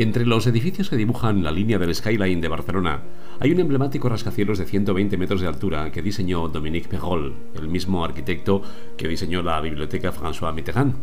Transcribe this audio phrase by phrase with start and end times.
[0.00, 3.02] Entre los edificios que dibujan la línea del skyline de Barcelona,
[3.38, 8.02] hay un emblemático rascacielos de 120 metros de altura que diseñó Dominique Perrol, el mismo
[8.02, 8.62] arquitecto
[8.96, 10.94] que diseñó la biblioteca François Mitterrand.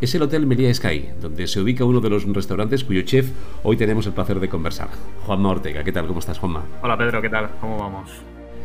[0.00, 3.28] Es el Hotel Melia Sky, donde se ubica uno de los restaurantes cuyo chef
[3.64, 4.90] hoy tenemos el placer de conversar.
[5.26, 6.06] Juanma Ortega, ¿qué tal?
[6.06, 6.62] ¿Cómo estás, Juanma?
[6.80, 7.50] Hola, Pedro, ¿qué tal?
[7.60, 8.08] ¿Cómo vamos?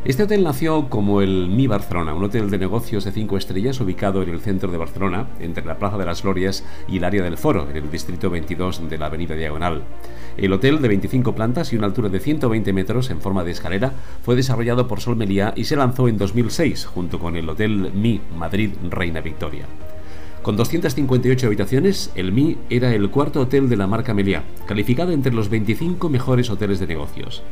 [0.08, 4.24] Este hotel nació como el Mi Barcelona, un hotel de negocios de cinco estrellas ubicado
[4.24, 7.38] en el centro de Barcelona, entre la Plaza de las Glorias y el área del
[7.38, 9.84] Foro, en el distrito 22 de la Avenida Diagonal.
[10.38, 13.92] El hotel, de 25 plantas y una altura de 120 metros en forma de escalera,
[14.24, 18.22] fue desarrollado por Sol Meliá y se lanzó en 2006 junto con el Hotel Mi
[18.38, 19.66] Madrid Reina Victoria.
[20.42, 25.34] Con 258 habitaciones, el Mi era el cuarto hotel de la marca Meliá, calificado entre
[25.34, 27.44] los 25 mejores hoteles de negocios.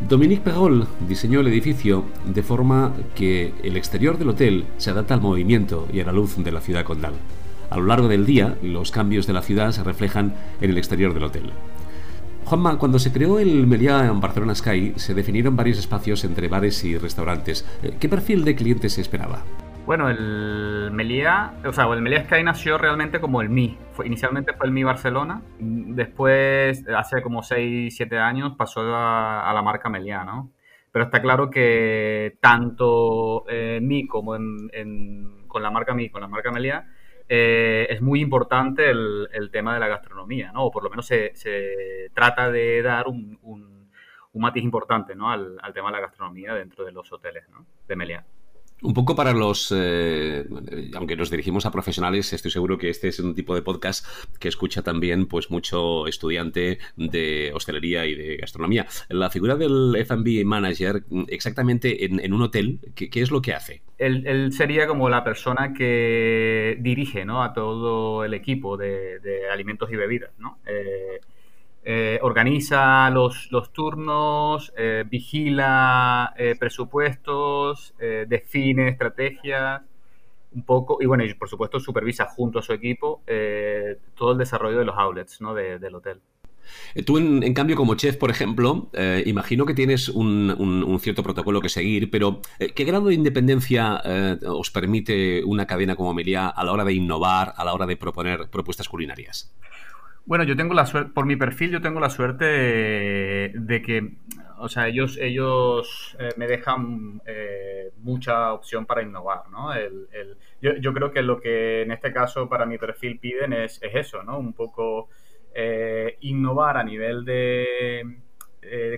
[0.00, 5.22] Dominique Perrol diseñó el edificio de forma que el exterior del hotel se adapta al
[5.22, 7.14] movimiento y a la luz de la ciudad condal.
[7.70, 11.14] A lo largo del día, los cambios de la ciudad se reflejan en el exterior
[11.14, 11.50] del hotel.
[12.44, 16.84] Juanma, cuando se creó el Meliá en Barcelona Sky, se definieron varios espacios entre bares
[16.84, 17.64] y restaurantes.
[17.98, 19.42] ¿Qué perfil de clientes se esperaba?
[19.86, 23.78] Bueno, el Meliá, o sea, el Meliá Sky nació realmente como el Mi.
[23.92, 29.62] Fue, inicialmente fue el Mi Barcelona, después, hace como 6, 7 años, pasó a, la
[29.62, 30.50] marca Meliá, ¿no?
[30.90, 34.32] Pero está claro que tanto eh, Mi como
[35.46, 36.84] con la marca Mi, con la marca Meliá,
[37.28, 40.64] eh, es muy importante el, tema de la gastronomía, ¿no?
[40.64, 41.32] O por lo menos se,
[42.12, 43.38] trata de dar un,
[44.34, 45.30] matiz importante, ¿no?
[45.30, 47.64] Al, al, tema de la gastronomía dentro de los hoteles, ¿no?
[47.86, 48.24] De Meliá.
[48.82, 50.44] Un poco para los, eh,
[50.94, 54.06] aunque nos dirigimos a profesionales, estoy seguro que este es un tipo de podcast
[54.38, 58.86] que escucha también pues mucho estudiante de hostelería y de gastronomía.
[59.08, 63.82] La figura del F&B manager, exactamente en, un hotel, ¿qué, es lo que hace?
[63.96, 67.42] Él, sería como la persona que dirige ¿no?
[67.42, 69.18] a todo el equipo de,
[69.50, 70.58] alimentos y bebidas, ¿no?
[70.66, 71.20] Eh,
[71.88, 77.94] eh, organiza los, turnos, eh, vigila eh, presupuestos,
[78.26, 79.82] define estrategias,
[80.52, 83.22] un poco, y bueno, y por supuesto supervisa junto a su equipo
[84.16, 85.54] todo el desarrollo de los outlets ¿no?
[85.54, 86.20] del hotel.
[87.04, 88.90] Tú, en, cambio, como chef, por ejemplo,
[89.24, 94.02] imagino que tienes un, cierto protocolo que seguir, pero ¿qué grado de independencia
[94.48, 97.96] os permite una cadena como Amelia a la hora de innovar, a la hora de
[97.96, 99.54] proponer propuestas culinarias?
[100.26, 104.16] Bueno, yo tengo la suerte, por mi perfil, yo tengo la suerte de, que,
[104.58, 109.72] o sea, ellos, ellos eh, me dejan eh, mucha opción para innovar, ¿no?
[109.72, 110.08] El,
[110.60, 114.36] yo, creo que lo que en este caso para mi perfil piden es, eso, ¿no?
[114.36, 115.10] Un poco
[115.54, 118.18] eh, innovar a nivel de,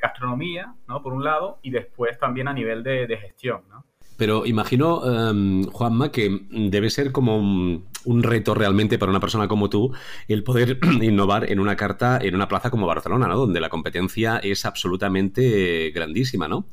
[0.01, 1.03] gastronomía, ¿no?
[1.03, 3.85] Por un lado, y después también a nivel de, de gestión, ¿no?
[4.19, 9.71] Pero imagino, em, Juanma, que debe ser como un, reto realmente para una persona como
[9.71, 9.95] tú
[10.27, 13.37] el poder innovar en una carta en una plaza como Barcelona, ¿no?
[13.37, 16.67] Donde la competencia es absolutamente grandísima, ¿no?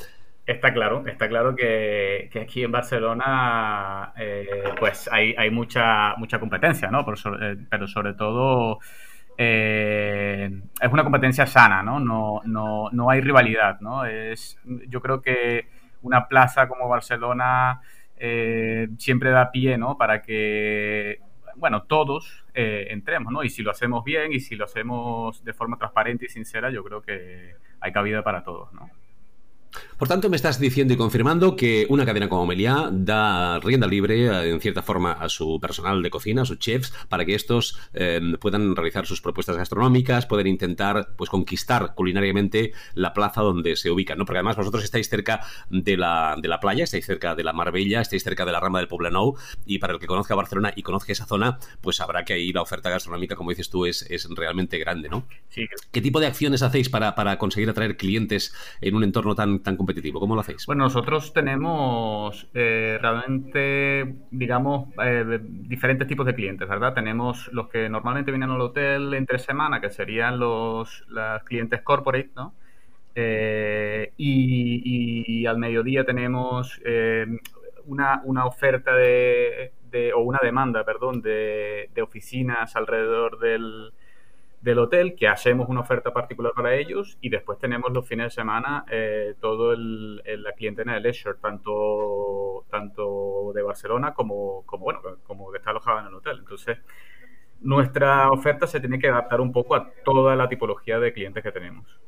[0.47, 7.05] Está claro, está claro que, aquí en Barcelona eh, pues hay, mucha, competencia, ¿no?
[7.05, 7.15] Pero
[7.87, 8.79] sobre, eh, todo
[9.37, 10.49] eh,
[10.81, 11.99] es una competencia sana, ¿no?
[11.99, 14.03] No, no, no hay rivalidad, ¿no?
[14.05, 15.74] Es, yo creo que
[16.05, 17.81] una plaza como Barcelona
[18.17, 19.97] eh, siempre da pie, ¿no?
[19.97, 21.19] Para que,
[21.55, 23.43] bueno, todos eh, entremos, ¿no?
[23.43, 26.83] Y si lo hacemos bien y si lo hacemos de forma transparente y sincera, yo
[26.83, 28.89] creo que hay cabida para todos, ¿no?
[29.97, 34.25] Por tanto, me estás diciendo y confirmando que una cadena como Meliá da rienda libre,
[34.25, 37.79] eh, en cierta forma, a su personal de cocina, a sus chefs, para que estos
[37.93, 43.89] eh, puedan realizar sus propuestas gastronómicas, pueden intentar pues conquistar culinariamente la plaza donde se
[43.89, 44.25] ubican, ¿no?
[44.25, 48.01] Porque además vosotros estáis cerca de la, de la playa, estáis cerca de la Marbella,
[48.01, 49.35] estáis cerca de la rama del Poblenou,
[49.65, 52.61] y para el que conozca Barcelona y conozca esa zona, pues sabrá que ahí la
[52.61, 55.25] oferta gastronómica, como dices tú, es, es realmente grande, ¿no?
[55.49, 55.67] Sí.
[55.91, 59.75] ¿Qué tipo de acciones hacéis para, para conseguir atraer clientes en un entorno tan, tan
[59.75, 60.21] competitivo?
[60.21, 60.65] ¿Cómo lo hacéis?
[60.65, 66.93] Bueno, nosotros tenemos eh, realmente, digamos, eh, diferentes tipos de clientes, ¿verdad?
[66.93, 71.05] Tenemos los que normalmente vienen al hotel entre semana, que serían los,
[71.43, 72.53] clientes corporate, ¿no?
[73.15, 76.79] Eh, y, al mediodía tenemos
[77.85, 79.71] una, una, oferta de,
[80.15, 83.91] o una demanda, perdón, de oficinas alrededor del,
[84.61, 88.29] del hotel, que hacemos una oferta particular para ellos y después tenemos los fines de
[88.31, 95.51] semana eh, todo la clientela de leisure, tanto, tanto de Barcelona como, como, bueno, como
[95.51, 96.39] que está alojada en el hotel.
[96.39, 96.77] Entonces,
[97.61, 101.51] nuestra oferta se tiene que adaptar un poco a toda la tipología de clientes que
[101.51, 101.99] tenemos.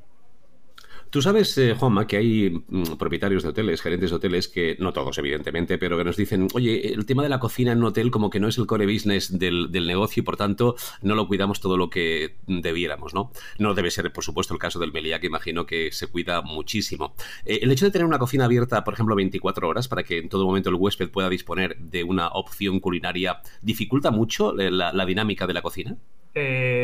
[1.09, 4.91] Tú sabes, eh, Juanma, que hay mm, propietarios de hoteles, gerentes de hoteles, que no
[4.91, 8.11] todos, evidentemente, pero que nos dicen, oye, el tema de la cocina en un hotel
[8.11, 11.61] como que no es el core business del, negocio y por tanto no lo cuidamos
[11.61, 13.31] todo lo que debiéramos, ¿no?
[13.57, 17.13] No debe ser, por supuesto, el caso del Meliá, que imagino que se cuida muchísimo.
[17.45, 20.29] Eh, el hecho de tener una cocina abierta, por ejemplo, 24 horas, para que en
[20.29, 25.47] todo momento el huésped pueda disponer de una opción culinaria, ¿dificulta mucho eh, la, dinámica
[25.47, 25.95] de la cocina?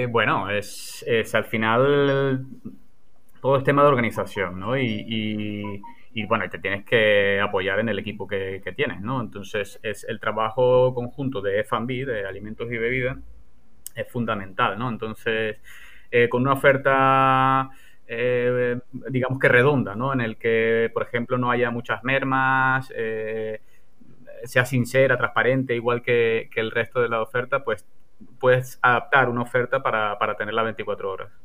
[0.10, 2.48] bueno, es, es al final
[3.44, 4.78] todo es tema de organización, ¿no?
[4.78, 5.82] Y,
[6.30, 9.20] bueno, te tienes que apoyar en el equipo que, tienes, ¿no?
[9.20, 13.18] Entonces, es el trabajo conjunto de F&B, de alimentos y bebidas,
[13.96, 14.88] es fundamental, ¿no?
[14.88, 15.58] Entonces,
[16.10, 17.70] eh, con una oferta,
[18.08, 18.80] eh,
[19.10, 20.14] digamos que redonda, ¿no?
[20.14, 23.60] En el que, por ejemplo, no haya muchas mermas, eh,
[24.46, 27.86] sea sincera, transparente, igual que, el resto de la oferta, pues
[28.40, 31.43] puedes adaptar una oferta para, para tenerla 24 horas.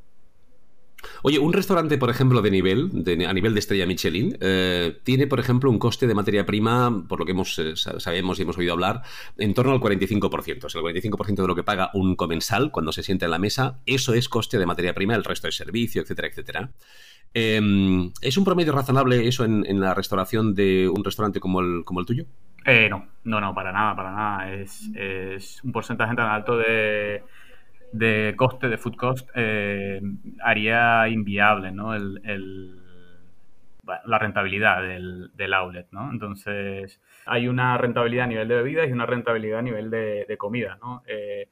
[1.23, 2.91] Oye, un restaurante, por ejemplo, de nivel,
[3.27, 7.19] a nivel de estrella Michelin, eh, tiene, por ejemplo, un coste de materia prima, por
[7.19, 9.03] lo que hemos, eh, sabemos y hemos oído hablar,
[9.37, 10.67] en torno al 45%.
[10.67, 13.39] O sea, el 45% de lo que paga un comensal cuando se sienta en la
[13.39, 16.71] mesa, eso es coste de materia prima, el resto es servicio, etcétera, etcétera.
[17.35, 22.25] Em, ¿Es un promedio razonable eso en, la restauración de un restaurante como el, tuyo?
[22.65, 24.53] Eh, no, no, no, para nada, para nada.
[24.53, 27.23] Es un porcentaje tan alto de
[27.93, 30.01] de coste, de food cost, eh,
[30.43, 31.95] haría inviable ¿no?
[31.95, 32.81] el,
[34.05, 35.89] la rentabilidad del, del, outlet.
[35.91, 36.11] ¿no?
[36.11, 40.79] Entonces, hay una rentabilidad a nivel de bebidas y una rentabilidad a nivel de, comida.
[40.81, 41.03] ¿no?
[41.07, 41.49] Eh,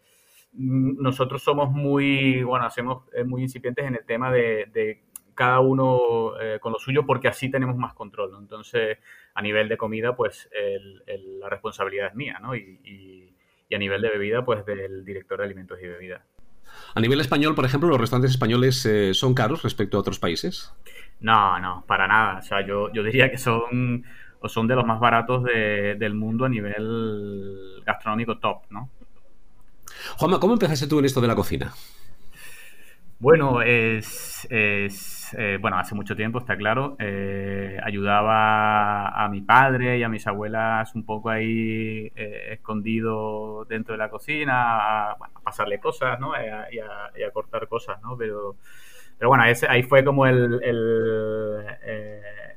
[0.53, 5.03] nosotros somos muy, bueno, hacemos eh, muy incipientes en el tema de,
[5.35, 8.33] cada uno con lo suyo porque así tenemos más control.
[8.33, 8.39] ¿no?
[8.39, 8.99] Entonces,
[9.35, 10.49] a nivel de comida, pues
[11.41, 12.57] la responsabilidad es mía, ¿no?
[12.57, 13.36] y y
[13.75, 16.23] a nivel de bebida, pues del director de alimentos y bebidas.
[16.95, 20.73] A nivel español, por ejemplo, ¿los restaurantes españoles eh, son caros respecto a otros países?
[21.21, 22.39] No, no, para nada.
[22.39, 24.05] O sea, yo, yo diría que son,
[24.41, 28.91] o son de los más baratos del mundo a nivel gastronómico top, ¿no?
[30.19, 31.73] Juanma, ¿cómo empezaste tú en esto de la cocina?
[33.19, 36.97] Bueno, es, eh, bueno, hace mucho tiempo, está claro.
[36.99, 43.93] Eh, ayudaba a mi padre y a mis abuelas un poco ahí eh, escondido dentro
[43.95, 46.33] de la cocina, a, pasarle cosas, ¿no?
[46.71, 48.19] Y a, cortar cosas, ¿no?
[48.19, 48.57] Pero,
[49.19, 51.67] pero bueno, ahí fue como el, el,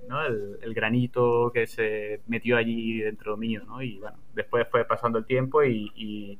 [0.09, 0.25] ¿no?
[0.25, 3.81] el, granito que se metió allí dentro mío, ¿no?
[3.81, 6.39] Y bueno, después fue pasando el tiempo y y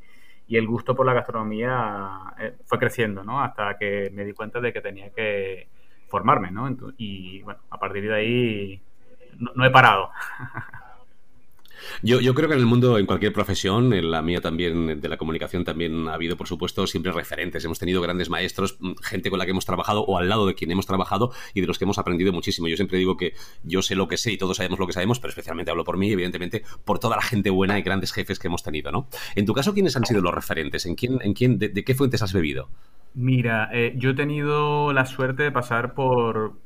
[0.57, 3.42] el gusto por la gastronomía eh, fue creciendo, ¿no?
[3.42, 5.69] Hasta que me di cuenta de que tenía que
[6.07, 6.68] formarme, ¿no?
[6.98, 8.81] y bueno, a partir de ahí
[9.38, 10.10] no he parado.
[12.02, 15.18] Yo, creo que en el mundo, en cualquier profesión, en la mía también, de la
[15.18, 17.64] comunicación también ha habido, por supuesto, siempre referentes.
[17.66, 20.56] Hemos tenido grandes maestros, mm, gente con la que hemos trabajado o al lado de
[20.56, 22.68] quien hemos trabajado y de los que hemos aprendido muchísimo.
[22.68, 23.34] Yo siempre digo que
[23.64, 25.98] yo sé lo que sé y todos sabemos lo que sabemos, pero especialmente hablo por
[25.98, 29.08] mí, evidentemente, por toda la gente buena y grandes jefes que hemos tenido, ¿no?
[29.36, 30.86] En tu caso, ¿quiénes han sido los referentes?
[30.86, 32.70] ¿En quién, en quién, de qué fuentes has bebido?
[33.16, 36.60] Mira, eh, yo he tenido la suerte de pasar por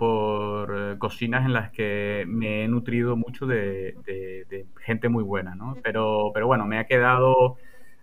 [0.72, 3.96] eh, cocinas en las que me he nutrido mucho de,
[4.82, 5.78] gente muy buena, ¿no?
[5.84, 7.58] Pero, pero bueno, me ha quedado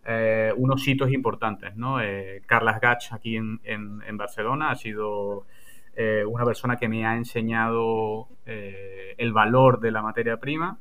[0.05, 1.99] eh, unos hitos importantes, ¿no?
[2.47, 5.47] Carlas Gach aquí en, en, Barcelona ha sido
[6.27, 10.79] una persona que me ha enseñado el valor de la materia prima.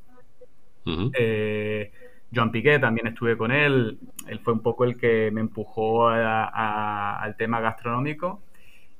[2.34, 4.00] Joan Piqué, también estuve con él.
[4.28, 8.42] Él fue un poco el que me empujó al tema gastronómico.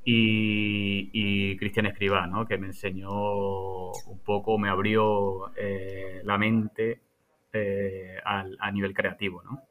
[0.04, 2.48] Y, Cristian Escribá, ¿no?
[2.48, 7.02] que me enseñó un poco, me abrió eh, la mente
[7.54, 9.44] eh, a nivel creativo.
[9.44, 9.70] ¿no?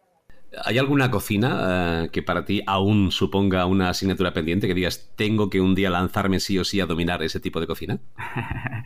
[0.65, 5.51] ¿Hay alguna cocina eh, que para ti aún suponga una asignatura pendiente que digas, tengo
[5.51, 7.99] que un día lanzarme sí o sí a dominar ese tipo de cocina?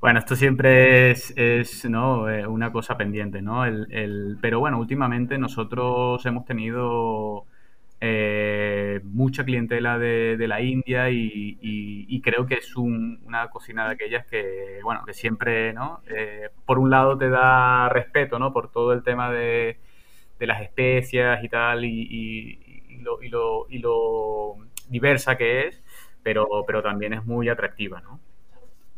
[0.00, 2.24] Bueno, esto siempre es, ¿no?
[2.48, 3.64] Una cosa pendiente, ¿no?
[3.64, 7.46] El, pero bueno, últimamente nosotros hemos tenido
[8.04, 14.80] eh, mucha clientela de, la India y, creo que es una cocina de aquellas que,
[14.82, 16.02] bueno, que siempre, ¿no?
[16.08, 18.52] Eh, por un lado te da respeto, ¿no?
[18.52, 19.78] Por todo el tema de,
[20.40, 24.56] las especias y tal y, lo, y, lo,
[24.88, 25.84] diversa que es,
[26.24, 28.18] pero, pero también es muy atractiva, ¿no?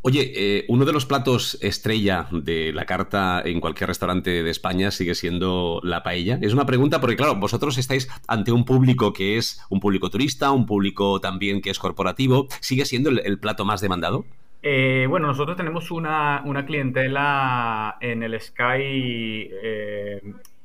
[0.06, 4.90] Oye, eh, uno de los platos estrella de la carta en cualquier restaurante de España
[4.90, 6.38] sigue siendo la paella.
[6.42, 10.52] Es una pregunta porque, claro, vosotros estáis ante un público que es un público turista,
[10.52, 12.49] un público también que es corporativo.
[12.61, 14.26] ¿Sigue siendo el, plato más demandado?
[14.62, 20.20] Eh, bueno, nosotros tenemos una, clientela en el Sky eh,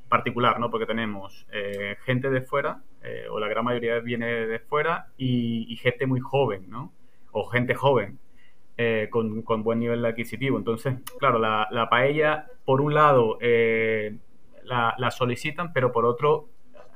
[0.09, 0.69] particular, ¿no?
[0.69, 1.45] Porque tenemos
[2.03, 2.81] gente de fuera,
[3.31, 6.91] o la gran mayoría viene de fuera, y gente muy joven, ¿no?
[7.31, 8.19] O gente joven.
[8.81, 10.57] Eh, con, buen nivel adquisitivo.
[10.57, 14.15] Entonces, claro, la, paella, por un lado, eh,
[14.63, 16.47] la, solicitan, pero por otro,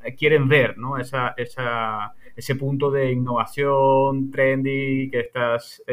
[0.01, 0.97] eh, quieren ver ¿no?
[0.97, 5.83] esa, esa, ese punto de innovación trendy que estás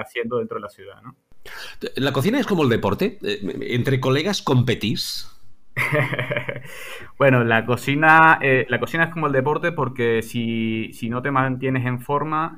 [0.00, 1.02] haciendo dentro de la ciudad.
[1.02, 1.14] ¿no?
[1.96, 3.18] ¿La cocina es como el deporte?
[3.20, 5.30] ¿Entre colegas competís?
[7.18, 11.84] bueno, la cocina, la cocina es como el deporte porque si, si no te mantienes
[11.84, 12.56] en forma,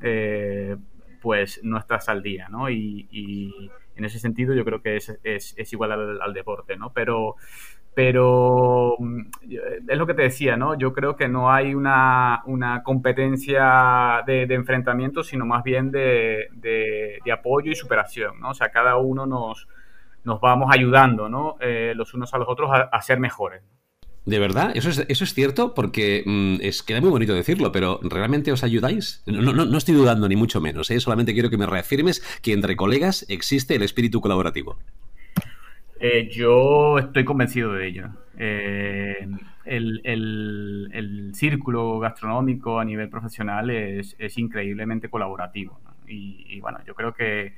[1.26, 2.70] pues no estás al día, ¿no?
[2.70, 6.92] Y, en ese sentido yo creo que es, igual al, deporte, ¿no?
[6.92, 7.34] Pero,
[7.96, 9.22] pero mm,
[9.88, 10.78] es lo que te decía, ¿no?
[10.78, 12.44] Yo creo que no hay una,
[12.84, 18.50] competencia de, enfrentamiento, sino más bien de, apoyo y superación, ¿no?
[18.50, 19.66] O sea, cada uno nos,
[20.22, 21.56] nos vamos ayudando, ¿no?
[21.58, 23.64] Eh, los unos a los otros a, ser mejores.
[24.26, 24.72] ¿De verdad?
[24.74, 25.72] ¿Eso es, eso es cierto?
[25.72, 29.22] Porque mm, es, queda muy bonito decirlo, pero ¿realmente os ayudáis?
[29.24, 30.90] No, no, no estoy dudando, ni mucho menos.
[30.90, 30.98] ¿eh?
[30.98, 34.78] Solamente quiero que me reafirmes que entre colegas existe el espíritu colaborativo.
[36.00, 38.08] Eh, yo estoy convencido de ello.
[38.36, 39.28] Eh,
[39.64, 45.78] el, círculo gastronómico a nivel profesional es, increíblemente colaborativo.
[46.08, 47.54] y, bueno, yo creo que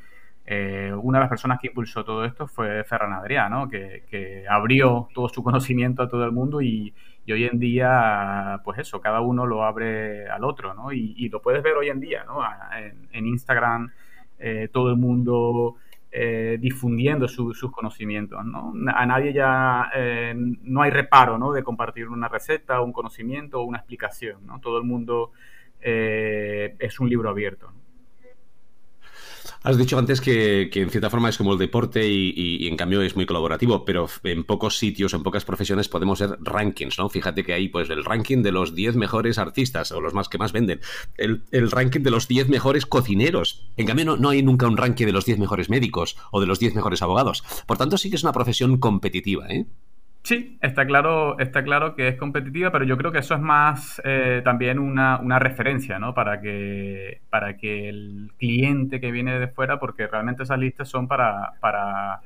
[0.51, 5.29] eh, una de las personas que impulsó todo esto fue Ferran Adrià, que, abrió todo
[5.29, 6.95] su conocimiento a todo el mundo y,
[7.31, 10.91] hoy en día, pues eso, cada uno lo abre al otro, ¿no?
[10.91, 12.41] y, lo puedes ver hoy en día, ¿no?
[13.13, 13.91] en, Instagram,
[14.39, 15.77] eh, todo el mundo
[16.11, 18.73] eh, difundiendo sus conocimientos, ¿no?
[18.95, 19.91] A nadie ya
[20.35, 21.53] no hay reparo, ¿no?
[21.53, 24.61] De compartir una receta, un conocimiento o una explicación, ¿no?
[24.61, 25.33] Todo el mundo
[25.79, 27.71] es un libro abierto.
[29.63, 33.17] Has dicho antes que, en cierta forma es como el deporte y, en cambio es
[33.17, 37.09] muy colaborativo, pero en pocos sitios, en pocas profesiones podemos ser rankings, ¿no?
[37.09, 40.39] Fíjate que hay pues el ranking de los 10 mejores artistas o los más que
[40.39, 40.81] más venden,
[41.17, 43.67] el, ranking de los 10 mejores cocineros.
[43.77, 46.59] En cambio no, hay nunca un ranking de los 10 mejores médicos o de los
[46.61, 47.43] 10 mejores abogados.
[47.67, 49.67] Por tanto sí que es una profesión competitiva, ¿eh?
[50.23, 54.01] Sí, está claro, está claro que es competitiva, pero yo creo que eso es más
[54.05, 56.13] eh, también una, referencia, ¿no?
[56.13, 61.09] Para que, para que el cliente que viene de fuera, porque realmente esas listas son
[61.09, 62.21] para, para,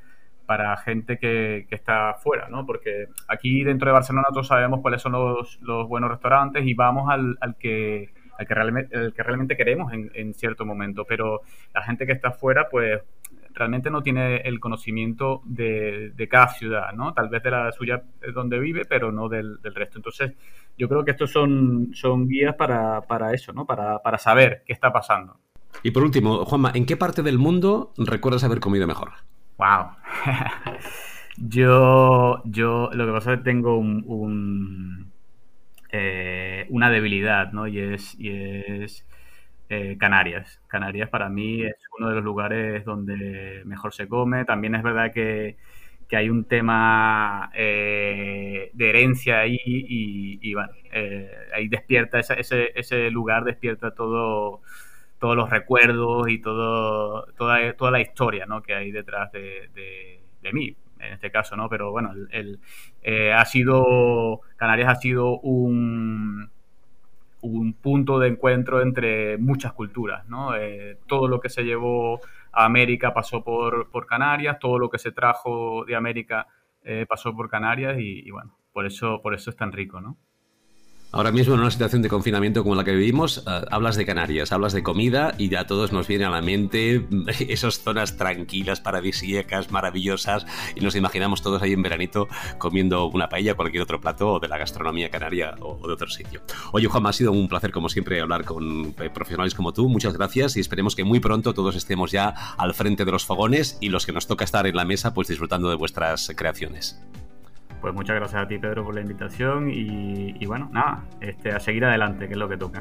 [0.47, 2.67] para gente que, está fuera, ¿no?
[2.67, 7.09] Porque aquí dentro de Barcelona todos sabemos cuáles son los, los buenos restaurantes y vamos
[7.09, 11.43] al, al que al que realmente, el que realmente queremos en, en cierto momento, pero
[11.75, 13.03] la gente que está fuera, pues
[13.55, 17.13] realmente no tiene el conocimiento de, cada ciudad, ¿no?
[17.15, 18.03] Tal vez de la suya
[18.35, 19.99] donde vive, pero no del, resto.
[19.99, 20.33] Entonces,
[20.79, 23.67] yo creo que estos son, son guías para, eso, ¿no?
[23.67, 25.37] Para, saber qué está pasando.
[25.83, 29.13] Y por último, Juanma, ¿en qué parte del mundo recuerdas haber comido mejor?
[29.59, 29.87] ¡Wow!
[31.37, 35.11] yo, yo, lo que pasa es que tengo un,
[35.91, 37.67] eh, una debilidad, ¿no?
[37.67, 39.07] Y es, y es
[39.75, 40.61] eh, Canarias.
[40.67, 44.45] Canarias para mí es uno de los lugares donde mejor se come.
[44.45, 45.57] También es verdad que,
[46.15, 53.45] hay un tema eh, de herencia ahí y, bueno, eh, ahí despierta, ese, ese, lugar
[53.45, 54.61] despierta todo
[55.19, 59.71] todos los recuerdos y todo, toda, toda la historia que hay detrás de,
[60.43, 61.71] de, mí, en este caso, ¿no?
[61.71, 62.61] Pero bueno, el,
[63.33, 66.51] ha sido, Canarias ha sido un
[67.83, 70.57] punto de encuentro entre muchas culturas, ¿no?
[70.57, 72.21] Eh, todo lo que se llevó
[72.53, 76.47] a América pasó por, por Canarias, todo lo que se trajo de América
[76.85, 80.17] eh, pasó por Canarias y, y, bueno, por eso, por eso es tan rico, ¿no?
[81.15, 84.51] Ahora mismo en una situación de confinamiento como la que vivimos, eh, hablas de Canarias,
[84.51, 87.07] hablas de comida y ya a todos nos viene a la mente
[87.49, 93.55] esas zonas tranquilas, paradisíacas, maravillosas y nos imaginamos todos ahí en veranito comiendo una paella,
[93.55, 96.41] cualquier otro plato de la gastronomía canaria o de otro sitio.
[96.73, 100.15] Oye Juan, ha sido un placer como siempre hablar con eh, profesionales como tú, muchas
[100.15, 103.91] gracias y esperemos que muy pronto todos estemos ya al frente de los fogones y
[103.91, 106.99] los que nos toca estar en la mesa pues disfrutando de vuestras creaciones.
[107.83, 111.85] Pues muchas gracias a ti, Pedro, por la invitación y, bueno, nada, este, a seguir
[111.85, 112.81] adelante, que es lo que toca.